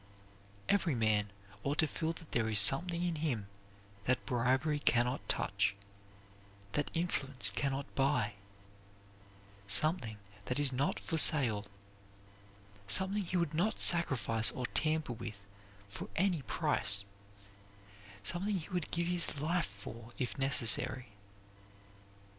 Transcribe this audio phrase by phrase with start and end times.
[0.67, 1.29] Every man
[1.61, 3.45] ought to feel that there is something in him
[4.05, 5.75] that bribery can not touch,
[6.71, 8.33] that influence can not buy;
[9.67, 11.67] something that is not for sale;
[12.87, 15.39] something he would not sacrifice or tamper with
[15.87, 17.05] for any price;
[18.23, 21.09] something he would give his life for if necessary.